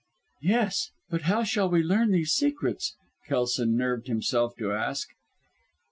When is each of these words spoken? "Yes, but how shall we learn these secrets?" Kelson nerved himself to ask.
"Yes, 0.41 0.89
but 1.11 1.21
how 1.29 1.43
shall 1.43 1.69
we 1.69 1.83
learn 1.83 2.09
these 2.09 2.31
secrets?" 2.31 2.95
Kelson 3.27 3.77
nerved 3.77 4.07
himself 4.07 4.55
to 4.57 4.71
ask. 4.73 5.07